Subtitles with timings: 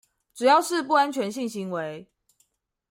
[0.33, 2.09] 只要是不安全性行為